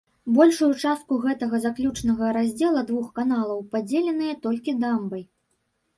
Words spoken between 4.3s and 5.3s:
толькі дамбай.